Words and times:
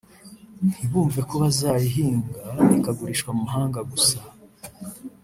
ntibumve 0.67 1.19
ko 1.29 1.33
bazayihinga 1.41 2.29
ikagurishwa 2.77 3.29
mu 3.37 3.41
mahanga 3.47 3.79
gusa 3.91 4.17